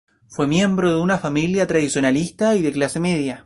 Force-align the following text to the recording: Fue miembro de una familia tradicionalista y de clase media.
Fue 0.27 0.47
miembro 0.47 0.89
de 0.89 0.99
una 0.99 1.19
familia 1.19 1.67
tradicionalista 1.67 2.55
y 2.55 2.63
de 2.63 2.71
clase 2.71 2.99
media. 2.99 3.39